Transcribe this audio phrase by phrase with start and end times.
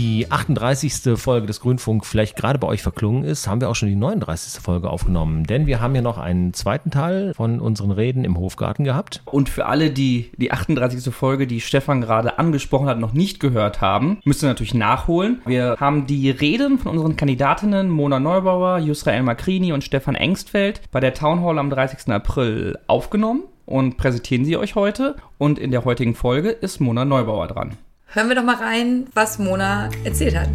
[0.00, 1.18] die 38.
[1.18, 4.62] Folge des Grünfunk vielleicht gerade bei euch verklungen ist, haben wir auch schon die 39.
[4.62, 5.44] Folge aufgenommen.
[5.44, 9.20] Denn wir haben ja noch einen zweiten Teil von unseren Reden im Hofgarten gehabt.
[9.26, 11.14] Und für alle, die die 38.
[11.14, 15.42] Folge, die Stefan gerade angesprochen hat, noch nicht gehört haben, müsst ihr natürlich nachholen.
[15.44, 21.00] Wir haben die Reden von unseren Kandidatinnen Mona Neubauer, Yusra Makrini und Stefan Engstfeld bei
[21.00, 22.08] der Town Hall am 30.
[22.10, 25.16] April aufgenommen und präsentieren sie euch heute.
[25.36, 27.76] Und in der heutigen Folge ist Mona Neubauer dran.
[28.12, 30.48] Hören wir doch mal rein, was Mona erzählt hat.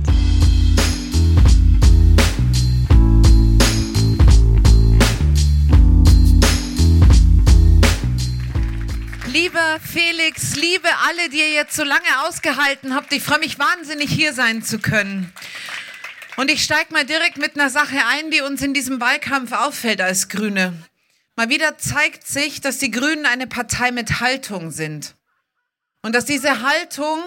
[9.32, 14.10] Lieber Felix, liebe alle, die ihr jetzt so lange ausgehalten habt, ich freue mich wahnsinnig,
[14.10, 15.32] hier sein zu können.
[16.36, 20.02] Und ich steige mal direkt mit einer Sache ein, die uns in diesem Wahlkampf auffällt
[20.02, 20.74] als Grüne.
[21.38, 25.16] Mal wieder zeigt sich, dass die Grünen eine Partei mit Haltung sind.
[26.02, 27.20] Und dass diese Haltung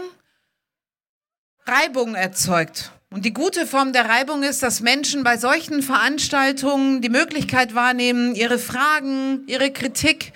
[1.69, 2.93] Reibung erzeugt.
[3.11, 8.35] Und die gute Form der Reibung ist, dass Menschen bei solchen Veranstaltungen die Möglichkeit wahrnehmen,
[8.35, 10.33] ihre Fragen, ihre Kritik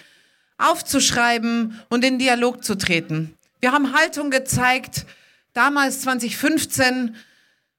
[0.59, 3.35] aufzuschreiben und in Dialog zu treten.
[3.61, 5.07] Wir haben Haltung gezeigt,
[5.55, 7.17] damals 2015,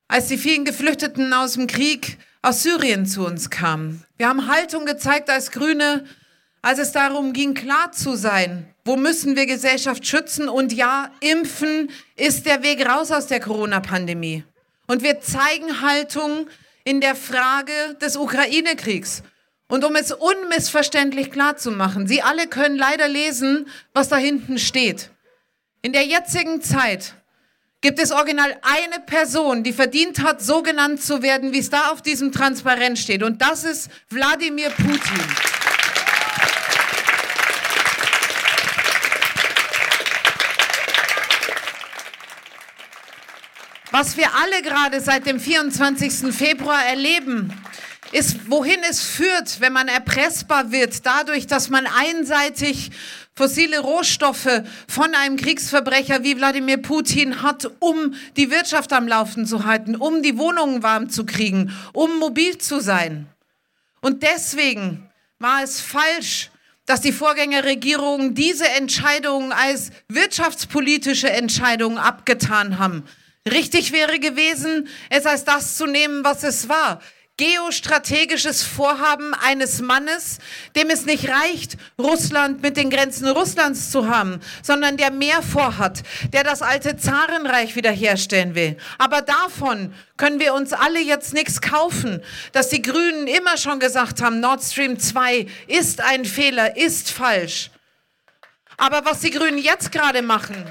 [0.07, 4.03] als die vielen Geflüchteten aus dem Krieg aus Syrien zu uns kamen.
[4.17, 6.05] Wir haben Haltung gezeigt als Grüne,
[6.61, 10.49] als es darum ging, klar zu sein, wo müssen wir Gesellschaft schützen?
[10.49, 14.43] Und ja, impfen ist der Weg raus aus der Corona-Pandemie.
[14.87, 16.47] Und wir zeigen Haltung
[16.83, 19.23] in der Frage des Ukraine-Kriegs.
[19.69, 24.59] Und um es unmissverständlich klar zu machen, Sie alle können leider lesen, was da hinten
[24.59, 25.09] steht.
[25.81, 27.15] In der jetzigen Zeit
[27.81, 31.91] gibt es original eine Person, die verdient hat, so genannt zu werden, wie es da
[31.91, 33.23] auf diesem Transparent steht.
[33.23, 35.62] Und das ist Wladimir Putin.
[43.95, 46.33] Was wir alle gerade seit dem 24.
[46.33, 47.53] Februar erleben,
[48.11, 52.89] ist, wohin es führt, wenn man erpressbar wird, dadurch, dass man einseitig
[53.35, 59.63] fossile Rohstoffe von einem Kriegsverbrecher wie Wladimir Putin hat, um die Wirtschaft am Laufen zu
[59.63, 63.27] halten, um die Wohnungen warm zu kriegen, um mobil zu sein.
[64.01, 66.49] Und deswegen war es falsch,
[66.87, 73.03] dass die Vorgängerregierungen diese Entscheidungen als wirtschaftspolitische Entscheidungen abgetan haben.
[73.49, 77.01] Richtig wäre gewesen, es als das zu nehmen, was es war.
[77.35, 80.37] Geostrategisches Vorhaben eines Mannes,
[80.75, 86.03] dem es nicht reicht, Russland mit den Grenzen Russlands zu haben, sondern der mehr vorhat,
[86.31, 88.77] der das alte Zarenreich wiederherstellen will.
[88.99, 92.21] Aber davon können wir uns alle jetzt nichts kaufen,
[92.51, 97.71] dass die Grünen immer schon gesagt haben, Nord Stream 2 ist ein Fehler, ist falsch.
[98.77, 100.65] Aber was die Grünen jetzt gerade machen,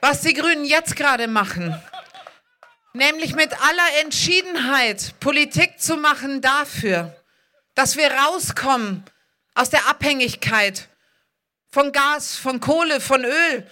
[0.00, 1.80] was die Grünen jetzt gerade machen.
[2.92, 7.14] Nämlich mit aller Entschiedenheit Politik zu machen dafür,
[7.74, 9.04] dass wir rauskommen
[9.54, 10.88] aus der Abhängigkeit
[11.70, 13.66] von Gas, von Kohle, von Öl,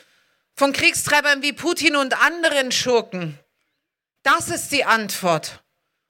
[0.55, 3.39] von Kriegstreibern wie Putin und anderen Schurken.
[4.23, 5.63] Das ist die Antwort.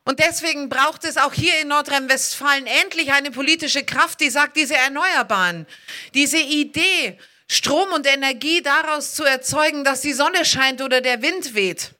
[0.04, 4.74] Und deswegen braucht es auch hier in Nordrhein-Westfalen endlich eine politische Kraft, die sagt, diese
[4.74, 5.66] Erneuerbaren,
[6.14, 7.18] diese Idee,
[7.50, 11.92] Strom und Energie daraus zu erzeugen, dass die Sonne scheint oder der Wind weht.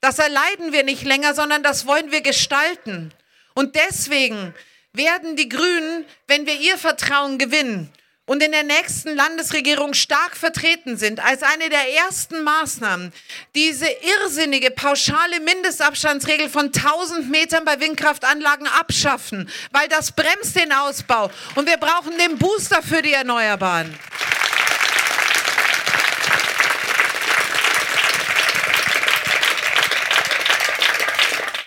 [0.00, 3.12] Das erleiden wir nicht länger, sondern das wollen wir gestalten.
[3.54, 4.54] Und deswegen
[4.92, 7.90] werden die Grünen, wenn wir ihr Vertrauen gewinnen,
[8.26, 13.12] und in der nächsten Landesregierung stark vertreten sind, als eine der ersten Maßnahmen
[13.54, 21.30] diese irrsinnige pauschale Mindestabstandsregel von 1000 Metern bei Windkraftanlagen abschaffen, weil das bremst den Ausbau
[21.54, 23.94] und wir brauchen den Booster für die Erneuerbaren.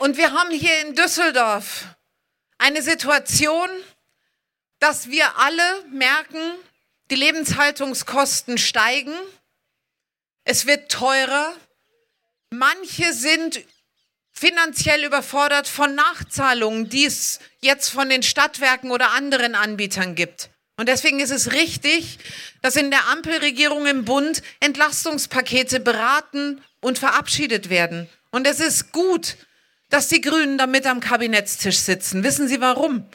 [0.07, 1.83] Und wir haben hier in Düsseldorf
[2.57, 3.69] eine Situation,
[4.79, 6.39] dass wir alle merken,
[7.11, 9.11] die Lebenshaltungskosten steigen,
[10.45, 11.53] es wird teurer,
[12.51, 13.65] manche sind
[14.31, 20.51] finanziell überfordert von Nachzahlungen, die es jetzt von den Stadtwerken oder anderen Anbietern gibt.
[20.77, 22.17] Und deswegen ist es richtig,
[22.61, 28.09] dass in der Ampelregierung im Bund Entlastungspakete beraten und verabschiedet werden.
[28.31, 29.35] Und es ist gut,
[29.89, 32.23] dass die Grünen damit am Kabinettstisch sitzen.
[32.23, 33.05] Wissen Sie warum?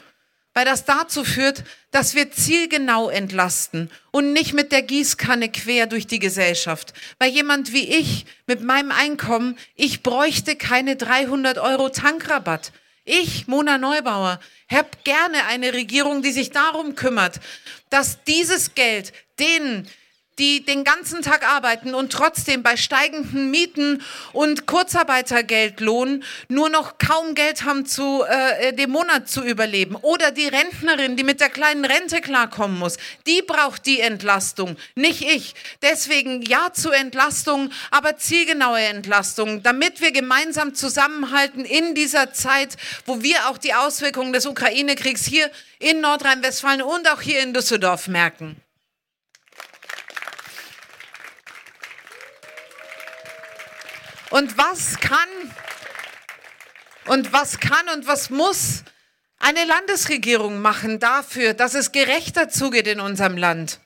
[0.53, 6.07] weil das dazu führt, dass wir zielgenau entlasten und nicht mit der Gießkanne quer durch
[6.07, 6.93] die Gesellschaft.
[7.19, 12.71] Weil jemand wie ich mit meinem Einkommen, ich bräuchte keine 300 Euro Tankrabatt.
[13.03, 14.39] Ich, Mona Neubauer,
[14.71, 17.39] habe gerne eine Regierung, die sich darum kümmert,
[17.89, 19.87] dass dieses Geld denen,
[20.39, 24.01] die den ganzen Tag arbeiten und trotzdem bei steigenden Mieten
[24.31, 29.95] und Kurzarbeitergeldlohn nur noch kaum Geld haben, zu, äh, dem Monat zu überleben.
[29.95, 32.97] Oder die Rentnerin, die mit der kleinen Rente klarkommen muss.
[33.27, 35.53] Die braucht die Entlastung, nicht ich.
[35.81, 42.75] Deswegen ja zu Entlastung, aber zielgenaue Entlastung, damit wir gemeinsam zusammenhalten in dieser Zeit,
[43.05, 45.49] wo wir auch die Auswirkungen des Ukraine-Kriegs hier
[45.79, 48.57] in Nordrhein-Westfalen und auch hier in Düsseldorf merken.
[54.33, 55.29] Und was kann
[57.05, 58.83] und was kann und was muss
[59.37, 63.79] eine Landesregierung machen dafür, dass es gerechter zugeht in unserem Land?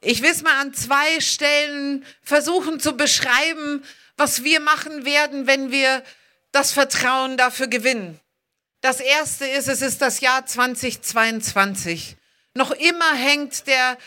[0.00, 3.82] Ich will es mal an zwei Stellen versuchen zu beschreiben,
[4.16, 6.04] was wir machen werden, wenn wir
[6.52, 8.20] das Vertrauen dafür gewinnen.
[8.80, 12.16] Das erste ist, es ist das Jahr 2022.
[12.54, 13.98] Noch immer hängt der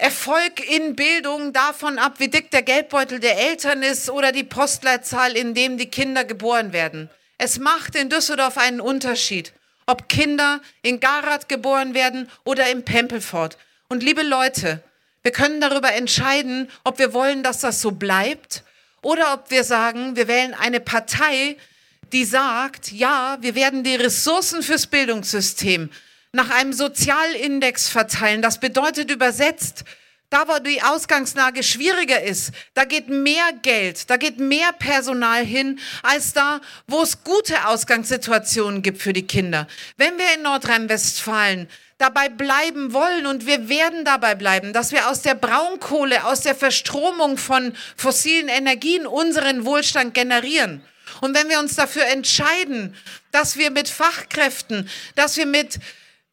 [0.00, 5.36] Erfolg in Bildung davon ab, wie dick der Geldbeutel der Eltern ist oder die Postleitzahl,
[5.36, 7.10] in dem die Kinder geboren werden.
[7.36, 9.52] Es macht in Düsseldorf einen Unterschied,
[9.86, 13.58] ob Kinder in Garath geboren werden oder in Pempelfort.
[13.88, 14.84] Und liebe Leute,
[15.22, 18.62] wir können darüber entscheiden, ob wir wollen, dass das so bleibt
[19.02, 21.56] oder ob wir sagen, wir wählen eine Partei,
[22.12, 25.90] die sagt, ja, wir werden die Ressourcen fürs Bildungssystem
[26.32, 28.42] nach einem Sozialindex verteilen.
[28.42, 29.84] Das bedeutet übersetzt,
[30.30, 35.80] da wo die Ausgangslage schwieriger ist, da geht mehr Geld, da geht mehr Personal hin,
[36.02, 39.66] als da, wo es gute Ausgangssituationen gibt für die Kinder.
[39.96, 41.66] Wenn wir in Nordrhein-Westfalen
[41.96, 46.54] dabei bleiben wollen und wir werden dabei bleiben, dass wir aus der Braunkohle, aus der
[46.54, 50.82] Verstromung von fossilen Energien unseren Wohlstand generieren.
[51.22, 52.94] Und wenn wir uns dafür entscheiden,
[53.32, 55.80] dass wir mit Fachkräften, dass wir mit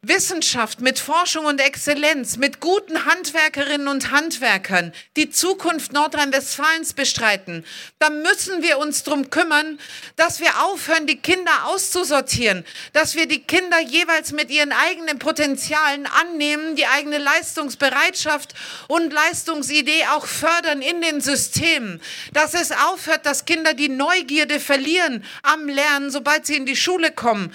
[0.08, 7.64] Wissenschaft, mit Forschung und Exzellenz, mit guten Handwerkerinnen und Handwerkern die Zukunft Nordrhein-Westfalens bestreiten,
[7.98, 9.78] dann müssen wir uns darum kümmern,
[10.16, 16.06] dass wir aufhören, die Kinder auszusortieren, dass wir die Kinder jeweils mit ihren eigenen Potenzialen
[16.06, 18.54] annehmen, die eigene Leistungsbereitschaft
[18.88, 22.00] und Leistungsidee auch fördern in den Systemen,
[22.32, 27.10] dass es aufhört, dass Kinder die Neugierde verlieren am Lernen, sobald sie in die Schule
[27.10, 27.52] kommen,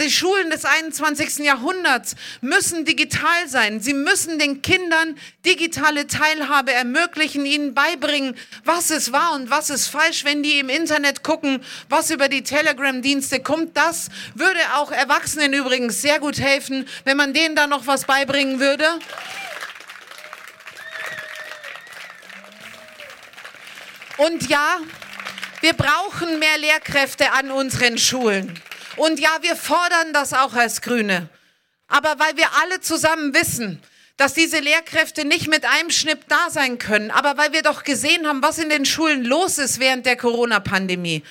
[0.00, 1.44] die Schulen des 21.
[1.44, 3.80] Jahrhunderts müssen digital sein.
[3.80, 9.88] Sie müssen den Kindern digitale Teilhabe ermöglichen, ihnen beibringen, was ist wahr und was ist
[9.88, 13.76] falsch, wenn die im Internet gucken, was über die Telegram-Dienste kommt.
[13.76, 18.58] Das würde auch Erwachsenen übrigens sehr gut helfen, wenn man denen da noch was beibringen
[18.58, 18.86] würde.
[24.16, 24.78] Und ja,
[25.60, 28.60] wir brauchen mehr Lehrkräfte an unseren Schulen.
[28.96, 31.28] Und ja, wir fordern das auch als Grüne.
[31.88, 33.82] Aber weil wir alle zusammen wissen,
[34.20, 38.28] dass diese Lehrkräfte nicht mit einem Schnipp da sein können, aber weil wir doch gesehen
[38.28, 41.22] haben, was in den Schulen los ist während der Corona-Pandemie,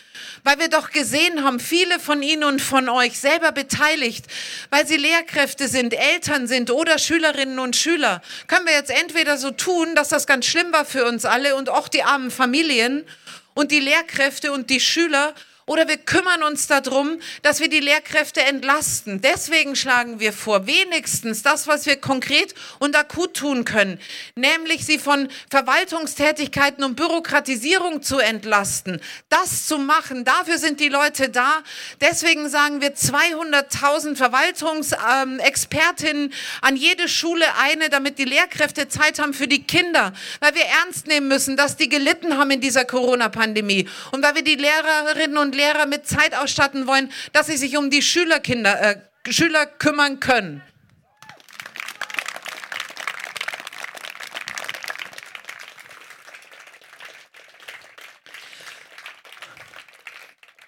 [0.43, 4.25] weil wir doch gesehen haben, viele von Ihnen und von euch selber beteiligt,
[4.71, 9.51] weil Sie Lehrkräfte sind, Eltern sind oder Schülerinnen und Schüler, können wir jetzt entweder so
[9.51, 13.05] tun, dass das ganz schlimm war für uns alle und auch die armen Familien
[13.53, 15.35] und die Lehrkräfte und die Schüler
[15.69, 19.21] oder wir kümmern uns darum, dass wir die Lehrkräfte entlasten.
[19.21, 23.99] Deswegen schlagen wir vor, wenigstens das, was wir konkret und akut tun können,
[24.33, 28.99] nämlich sie von Verwaltungstätigkeiten und Bürokratisierung zu entlasten.
[29.29, 31.61] Das zu machen, dafür sind die Leute da.
[32.01, 39.47] Deswegen sagen wir 200.000 Verwaltungsexpertinnen an jede Schule eine, damit die Lehrkräfte Zeit haben für
[39.47, 44.23] die Kinder, weil wir ernst nehmen müssen, dass die gelitten haben in dieser Corona-Pandemie und
[44.23, 48.01] weil wir die Lehrerinnen und Lehrer mit Zeit ausstatten wollen, dass sie sich um die
[48.01, 50.63] Schülerkinder, äh, Schüler kümmern können.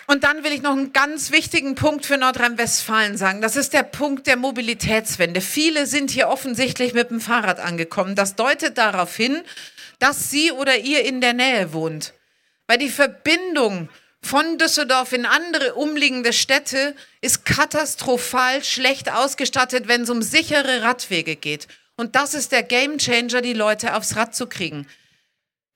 [0.07, 3.39] Und dann will ich noch einen ganz wichtigen Punkt für Nordrhein-Westfalen sagen.
[3.39, 5.39] Das ist der Punkt der Mobilitätswende.
[5.39, 8.15] Viele sind hier offensichtlich mit dem Fahrrad angekommen.
[8.15, 9.41] Das deutet darauf hin,
[9.99, 12.13] dass Sie oder ihr in der Nähe wohnt.
[12.67, 13.87] Weil die Verbindung
[14.23, 21.35] von Düsseldorf in andere umliegende Städte ist katastrophal schlecht ausgestattet, wenn es um sichere Radwege
[21.35, 21.67] geht.
[21.97, 24.87] Und das ist der Gamechanger, die Leute aufs Rad zu kriegen.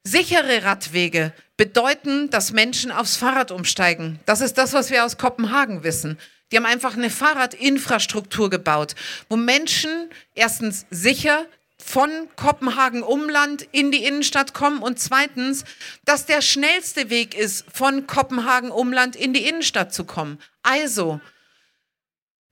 [0.03, 4.19] Sichere Radwege bedeuten, dass Menschen aufs Fahrrad umsteigen.
[4.25, 6.19] Das ist das, was wir aus Kopenhagen wissen.
[6.51, 8.95] Die haben einfach eine Fahrradinfrastruktur gebaut,
[9.29, 11.45] wo Menschen erstens sicher
[11.85, 15.65] von Kopenhagen Umland in die Innenstadt kommen und zweitens,
[16.03, 20.39] dass der schnellste Weg ist, von Kopenhagen Umland in die Innenstadt zu kommen.
[20.63, 21.21] Also,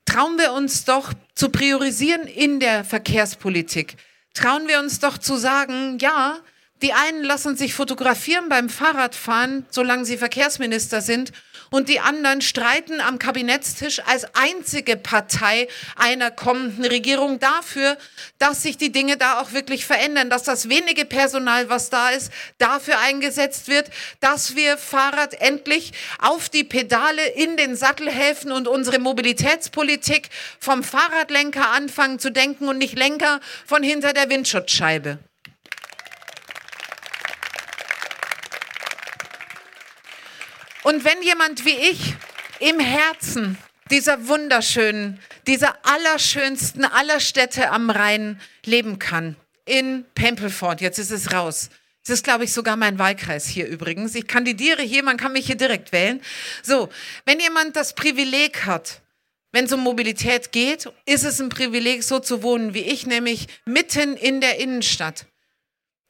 [0.05, 3.97] trauen wir uns doch zu priorisieren in der Verkehrspolitik,
[4.35, 6.37] trauen wir uns doch zu sagen, ja,
[6.83, 11.31] die einen lassen sich fotografieren beim Fahrradfahren, solange sie Verkehrsminister sind,
[11.73, 17.97] und die anderen streiten am Kabinettstisch als einzige Partei einer kommenden Regierung dafür,
[18.37, 22.31] dass sich die Dinge da auch wirklich verändern, dass das wenige Personal, was da ist,
[22.59, 23.89] dafür eingesetzt wird,
[24.19, 30.83] dass wir Fahrrad endlich auf die Pedale in den Sattel helfen und unsere Mobilitätspolitik vom
[30.83, 35.17] Fahrradlenker anfangen zu denken und nicht Lenker von hinter der Windschutzscheibe.
[40.93, 42.13] Und wenn jemand wie ich
[42.59, 43.57] im Herzen
[43.89, 49.35] dieser wunderschönen, dieser allerschönsten aller Städte am Rhein leben kann,
[49.65, 51.71] in Pempelfort, jetzt ist es raus.
[52.05, 54.13] Das ist, glaube ich, sogar mein Wahlkreis hier übrigens.
[54.13, 56.21] Ich kandidiere hier, man kann mich hier direkt wählen.
[56.61, 56.89] So,
[57.25, 59.01] wenn jemand das Privileg hat,
[59.51, 63.47] wenn es um Mobilität geht, ist es ein Privileg, so zu wohnen wie ich, nämlich
[63.65, 65.25] mitten in der Innenstadt.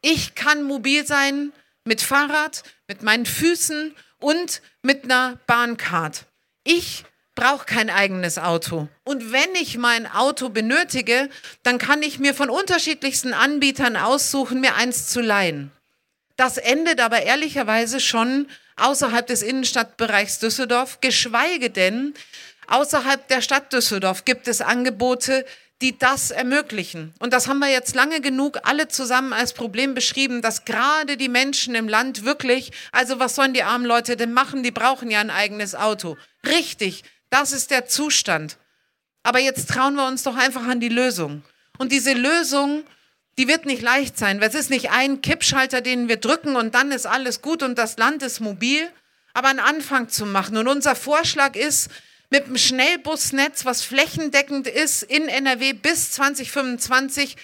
[0.01, 1.53] Ich kann mobil sein
[1.85, 6.25] mit Fahrrad, mit meinen Füßen und mit einer Bahncard.
[6.63, 7.03] Ich
[7.35, 8.87] brauche kein eigenes Auto.
[9.03, 11.29] Und wenn ich mein Auto benötige,
[11.63, 15.71] dann kann ich mir von unterschiedlichsten Anbietern aussuchen, mir eins zu leihen.
[16.35, 22.13] Das endet aber ehrlicherweise schon außerhalb des Innenstadtbereichs Düsseldorf, geschweige denn
[22.67, 25.45] außerhalb der Stadt Düsseldorf gibt es Angebote,
[25.83, 27.13] die das ermöglichen.
[27.19, 31.27] Und das haben wir jetzt lange genug alle zusammen als Problem beschrieben, dass gerade die
[31.27, 34.63] Menschen im Land wirklich, also was sollen die armen Leute denn machen?
[34.63, 36.15] Die brauchen ja ein eigenes Auto.
[36.47, 38.57] Richtig, das ist der Zustand.
[39.23, 41.43] Aber jetzt trauen wir uns doch einfach an die Lösung.
[41.77, 42.85] Und diese Lösung,
[43.37, 46.75] die wird nicht leicht sein, weil es ist nicht ein Kippschalter, den wir drücken und
[46.75, 48.89] dann ist alles gut und das Land ist mobil,
[49.33, 50.55] aber einen Anfang zu machen.
[50.55, 51.89] Und unser Vorschlag ist,
[52.33, 57.37] mit dem Schnellbusnetz, was flächendeckend ist in NRW bis 2025,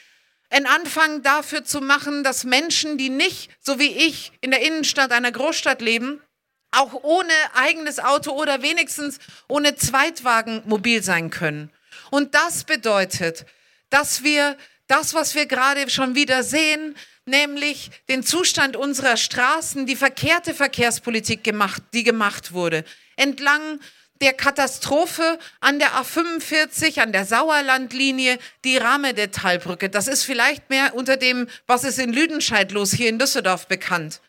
[0.49, 5.11] einen Anfang dafür zu machen, dass Menschen, die nicht, so wie ich, in der Innenstadt
[5.11, 6.23] einer Großstadt leben,
[6.71, 11.71] auch ohne eigenes Auto oder wenigstens ohne Zweitwagen mobil sein können.
[12.09, 13.45] Und das bedeutet,
[13.91, 19.95] dass wir das, was wir gerade schon wieder sehen, nämlich den Zustand unserer Straßen, die
[19.95, 22.83] verkehrte Verkehrspolitik gemacht, die gemacht wurde,
[23.17, 23.79] entlang
[24.21, 29.89] der Katastrophe an der A45, an der Sauerlandlinie, die Rahmedetalbrücke.
[29.89, 34.21] Das ist vielleicht mehr unter dem, was ist in Lüdenscheid los, hier in Düsseldorf bekannt.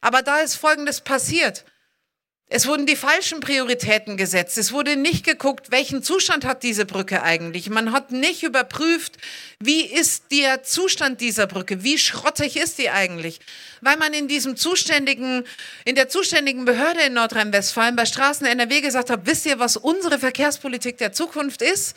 [0.00, 1.64] Aber da ist Folgendes passiert.
[2.56, 4.58] Es wurden die falschen Prioritäten gesetzt.
[4.58, 7.68] Es wurde nicht geguckt, welchen Zustand hat diese Brücke eigentlich.
[7.68, 9.16] Man hat nicht überprüft,
[9.58, 13.40] wie ist der Zustand dieser Brücke, wie schrottig ist die eigentlich.
[13.80, 15.42] Weil man in diesem zuständigen,
[15.84, 20.20] in der zuständigen Behörde in Nordrhein-Westfalen bei Straßen NRW gesagt hat, wisst ihr, was unsere
[20.20, 21.96] Verkehrspolitik der Zukunft ist?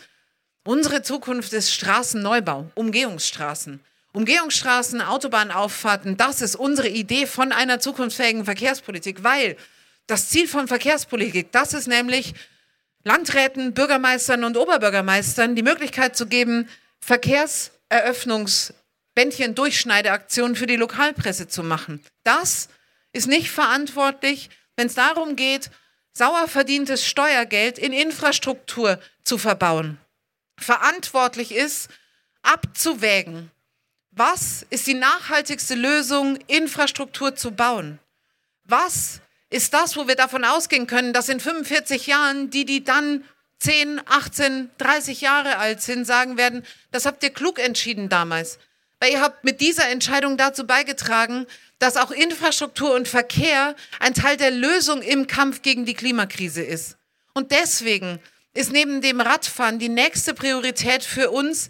[0.64, 3.80] Unsere Zukunft ist Straßenneubau, Umgehungsstraßen.
[4.12, 9.56] Umgehungsstraßen, Autobahnauffahrten, das ist unsere Idee von einer zukunftsfähigen Verkehrspolitik, weil
[10.08, 12.34] das Ziel von Verkehrspolitik, das ist nämlich
[13.04, 22.04] Landräten, Bürgermeistern und Oberbürgermeistern die Möglichkeit zu geben, Verkehrseröffnungsbändchen, Durchschneideaktionen für die Lokalpresse zu machen.
[22.24, 22.70] Das
[23.14, 25.70] ist nicht verantwortlich, wenn es darum geht,
[26.14, 30.00] sauer verdientes Steuergeld in Infrastruktur zu verbauen.
[30.58, 31.90] Verantwortlich ist,
[32.42, 33.52] abzuwägen,
[34.12, 38.00] was ist die nachhaltigste Lösung, Infrastruktur zu bauen?
[38.64, 43.24] Was ist das, wo wir davon ausgehen können, dass in 45 Jahren die, die dann
[43.60, 48.60] 10, 18, 30 Jahre alt sind, sagen werden, das habt ihr klug entschieden damals.
[49.00, 51.46] Weil ihr habt mit dieser Entscheidung dazu beigetragen,
[51.80, 56.98] dass auch Infrastruktur und Verkehr ein Teil der Lösung im Kampf gegen die Klimakrise ist.
[57.34, 58.20] Und deswegen
[58.54, 61.70] ist neben dem Radfahren die nächste Priorität für uns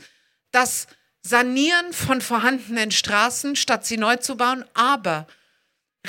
[0.52, 0.88] das
[1.22, 5.28] Sanieren von vorhandenen Straßen, statt sie neu zu bauen, aber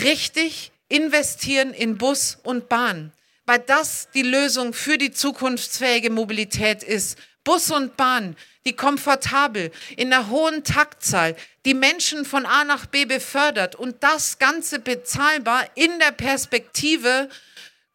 [0.00, 3.12] richtig investieren in Bus und Bahn,
[3.47, 7.18] weil das die Lösung für die zukunftsfähige Mobilität ist.
[7.45, 13.04] Bus und Bahn, die komfortabel, in einer hohen Taktzahl, die Menschen von A nach B
[13.04, 17.28] befördert und das Ganze bezahlbar in der Perspektive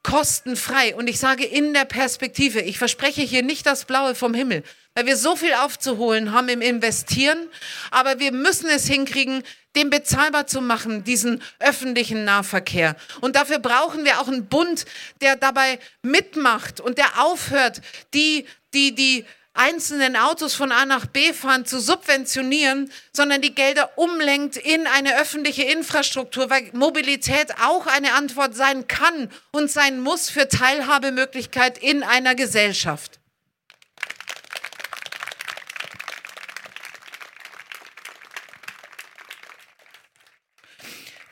[0.02, 0.96] kostenfrei.
[0.96, 4.64] Und ich sage in der Perspektive, ich verspreche hier nicht das Blaue vom Himmel,
[4.96, 7.48] weil wir so viel aufzuholen haben im Investieren,
[7.90, 9.44] aber wir müssen es hinkriegen,
[9.76, 12.96] den bezahlbar zu machen, diesen öffentlichen Nahverkehr.
[13.22, 14.86] Und dafür brauchen wir auch einen Bund,
[15.22, 17.82] der dabei mitmacht und der aufhört,
[18.14, 23.98] die, die, die einzelnen Autos von A nach B fahren zu subventionieren, sondern die Gelder
[23.98, 30.30] umlenkt in eine öffentliche Infrastruktur, weil Mobilität auch eine Antwort sein kann und sein muss
[30.30, 33.20] für Teilhabemöglichkeit in einer Gesellschaft.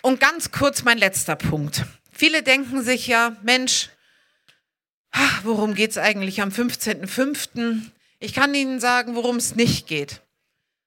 [0.01, 1.85] Und ganz kurz mein letzter Punkt.
[2.11, 3.89] Viele denken sich ja, Mensch,
[5.43, 7.81] worum geht es eigentlich am 15.05.?
[8.19, 10.21] Ich kann Ihnen sagen, worum es nicht geht.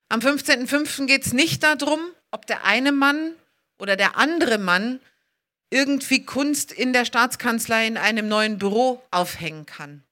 [0.08, 1.06] Am 15.05.
[1.06, 3.34] geht es nicht darum, ob der eine Mann
[3.78, 5.00] oder der andere Mann
[5.70, 10.04] irgendwie Kunst in der Staatskanzlei in einem neuen Büro aufhängen kann.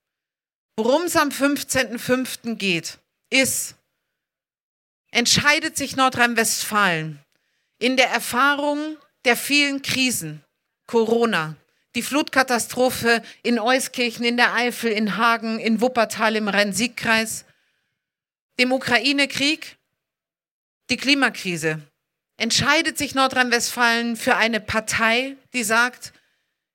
[0.77, 2.57] Worum es am 15.05.
[2.57, 2.99] geht,
[3.31, 3.77] ist,
[5.13, 7.22] entscheidet sich Nordrhein-Westfalen
[7.83, 10.45] in der Erfahrung der vielen Krisen,
[10.87, 11.57] Corona,
[11.97, 17.45] die Flutkatastrophe in Euskirchen, in der Eifel, in Hagen, in Wuppertal im Rhein-Sieg-Kreis,
[18.61, 19.79] dem Ukraine-Krieg,
[20.91, 21.81] die Klimakrise.
[22.37, 26.13] Entscheidet sich Nordrhein-Westfalen für eine Partei, die sagt,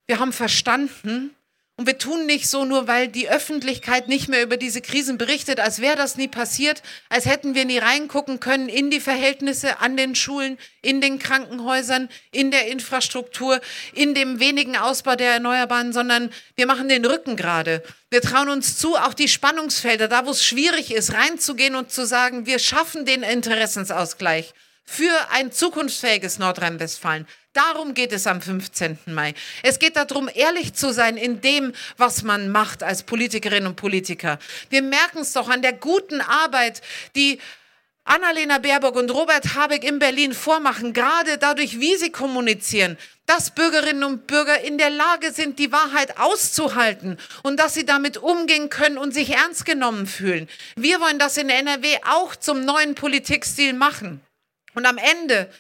[0.08, 1.34] wir haben verstanden,
[1.80, 5.60] und wir tun nicht so nur, weil die Öffentlichkeit nicht mehr über diese Krisen berichtet,
[5.60, 9.96] als wäre das nie passiert, als hätten wir nie reingucken können in die Verhältnisse an
[9.96, 13.62] den Schulen, in den Krankenhäusern, in der Infrastruktur,
[13.94, 17.84] in dem wenigen Ausbau der Erneuerbaren, sondern wir machen den Rücken gerade.
[18.10, 22.08] Wir trauen uns zu, auch die Spannungsfelder, da wo es schwierig ist, reinzugehen und zu
[22.08, 24.56] sagen, wir schaffen den Interessensausgleich
[24.90, 27.28] für ein zukunftsfähiges Nordrhein-Westfalen.
[27.52, 28.98] Darum geht es am 15.
[29.08, 29.34] Mai.
[29.62, 34.40] Es geht darum, ehrlich zu sein in dem, was man macht als Politikerinnen und Politiker.
[34.70, 36.82] Wir merken es doch an der guten Arbeit,
[37.16, 37.40] die
[38.06, 44.06] Annalena Baerbock und Robert Habeck in Berlin vormachen, gerade dadurch, wie sie kommunizieren, dass Bürgerinnen
[44.06, 48.98] und Bürger in der Lage sind, die Wahrheit auszuhalten und dass sie damit umgehen können
[48.98, 50.48] und sich ernst genommen fühlen.
[50.78, 54.22] Wir wollen das in NRW auch zum neuen Politikstil machen.
[54.78, 55.52] Und am Ende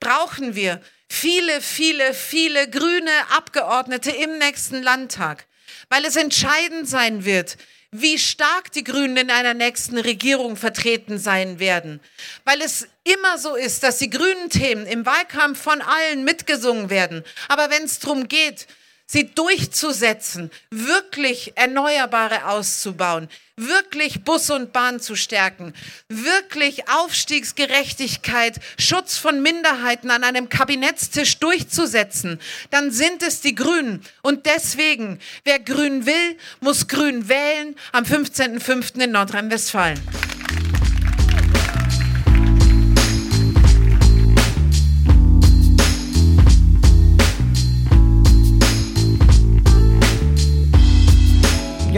[0.00, 5.46] brauchen wir viele, viele, viele grüne Abgeordnete im nächsten Landtag,
[5.88, 7.56] weil es entscheidend sein wird,
[7.90, 12.00] wie stark die Grünen in einer nächsten Regierung vertreten sein werden.
[12.44, 17.24] Weil es immer so ist, dass die grünen Themen im Wahlkampf von allen mitgesungen werden.
[17.48, 18.66] Aber wenn es darum geht,
[19.06, 25.72] sie durchzusetzen, wirklich Erneuerbare auszubauen, wirklich Bus und Bahn zu stärken,
[26.08, 32.40] wirklich Aufstiegsgerechtigkeit, Schutz von Minderheiten an einem Kabinettstisch durchzusetzen,
[32.70, 34.02] dann sind es die Grünen.
[34.22, 39.00] Und deswegen, wer Grün will, muss Grün wählen am 15.05.
[39.00, 40.35] in Nordrhein-Westfalen.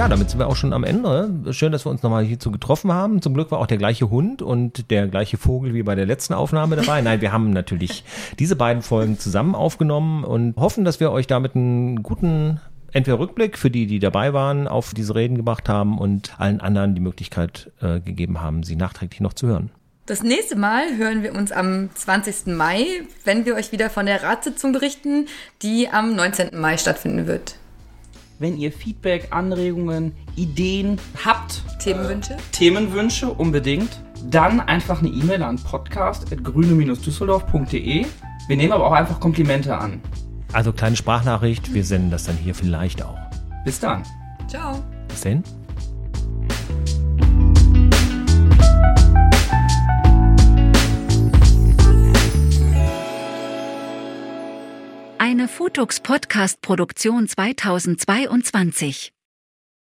[0.08, 1.52] Damit sind wir auch schon am Ende.
[1.52, 3.20] Schön, dass wir uns nochmal hierzu getroffen haben.
[3.20, 6.32] Zum Glück war auch der gleiche Hund und der gleiche Vogel wie bei der letzten
[6.32, 7.02] Aufnahme dabei.
[7.02, 8.04] Nein, wir haben natürlich
[8.38, 12.58] diese beiden Folgen zusammen aufgenommen und hoffen, dass wir euch damit einen guten
[12.92, 16.94] entweder Rückblick für die, die dabei waren, auf diese Reden gemacht haben und allen anderen
[16.94, 19.70] die Möglichkeit äh, gegeben haben, sie nachträglich noch zu hören.
[20.06, 22.46] Das nächste Mal hören wir uns am 20.
[22.56, 22.86] Mai,
[23.24, 25.26] wenn wir euch wieder von der Ratssitzung berichten,
[25.60, 26.58] die am 19.
[26.58, 27.56] Mai stattfinden wird
[28.38, 31.62] wenn ihr Feedback, Anregungen, Ideen habt.
[31.80, 32.34] Themenwünsche?
[32.34, 34.00] Äh, Themenwünsche unbedingt.
[34.30, 38.06] Dann einfach eine E-Mail an podcast.grüne-düsseldorf.de.
[38.48, 40.00] Wir nehmen aber auch einfach Komplimente an.
[40.52, 43.18] Also kleine Sprachnachricht, wir senden das dann hier vielleicht auch.
[43.64, 44.02] Bis dann.
[44.48, 44.82] Ciao.
[45.08, 45.44] Bis dann.
[55.30, 59.12] Eine Futux Podcast Produktion 2022